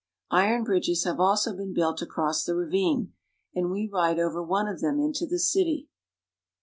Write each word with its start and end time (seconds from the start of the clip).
Iron 0.31 0.63
bridges 0.63 1.03
have 1.03 1.19
also 1.19 1.55
been 1.55 1.75
built 1.75 2.01
across 2.01 2.43
the 2.43 2.55
ravine, 2.55 3.13
and 3.53 3.69
we 3.69 3.87
ride 3.87 4.17
over 4.17 4.41
one 4.41 4.67
of 4.67 4.81
them 4.81 4.99
into 4.99 5.27
the 5.27 5.37
city. 5.37 5.89